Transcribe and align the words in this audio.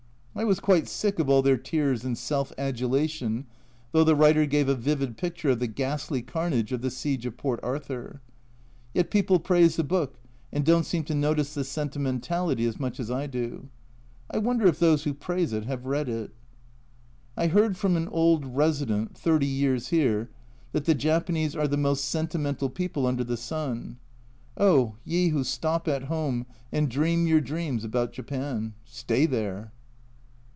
I 0.33 0.45
was 0.45 0.61
quite 0.61 0.87
sick 0.87 1.19
of 1.19 1.29
all 1.29 1.41
their 1.41 1.57
tears 1.57 2.05
and 2.05 2.17
self 2.17 2.53
adulation, 2.57 3.45
though 3.91 4.05
the 4.05 4.15
writer 4.15 4.45
gave 4.45 4.69
a 4.69 4.75
vivid 4.75 5.17
picture 5.17 5.49
of 5.49 5.59
the 5.59 5.67
ghastly 5.67 6.21
carnage 6.21 6.71
of 6.71 6.81
the 6.81 6.89
siege 6.89 7.25
of 7.25 7.35
Port 7.35 7.59
Arthur. 7.61 8.21
Yet 8.93 9.11
people 9.11 9.39
praise 9.39 9.75
the 9.75 9.83
book 9.83 10.17
and 10.51 10.65
don't 10.65 10.85
seem 10.85 11.03
to 11.03 11.13
notice 11.13 11.53
the 11.53 11.65
sentimentality 11.65 12.65
as 12.65 12.79
much 12.79 12.97
as 12.97 13.11
I 13.11 13.27
do. 13.27 13.67
I 14.31 14.37
wonder 14.37 14.65
if 14.67 14.79
those 14.79 15.03
who 15.03 15.13
praise 15.13 15.51
it 15.51 15.65
have 15.65 15.85
read 15.85 16.07
it. 16.07 16.31
I 17.35 17.47
heard 17.47 17.75
from 17.75 17.97
an 17.97 18.07
old 18.07 18.45
resident 18.55 19.15
(thirty 19.17 19.45
years 19.45 19.89
here) 19.89 20.29
that 20.71 20.85
the 20.85 20.95
Japanese 20.95 21.57
are 21.57 21.67
the 21.67 21.75
most 21.77 22.05
sentimental 22.05 22.69
people 22.69 23.05
under 23.05 23.25
the 23.25 23.37
sun. 23.37 23.97
Oh, 24.57 24.95
ye 25.03 25.27
who 25.27 25.43
stop 25.43 25.89
at 25.89 26.03
home 26.03 26.45
and 26.71 26.89
dream 26.89 27.27
your 27.27 27.41
dreams 27.41 27.83
about 27.83 28.13
Japan! 28.13 28.73
Stay 28.85 29.25
there. 29.25 29.73